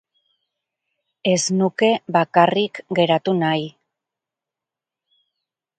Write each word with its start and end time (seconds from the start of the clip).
Ez 1.33 1.41
nuke 1.59 1.91
bakarrik 2.17 2.81
geratu 3.01 3.39
nahi. 3.45 3.69